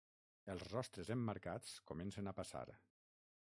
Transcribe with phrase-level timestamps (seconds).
[0.53, 2.67] Els rostres emmarcats comencen a passar.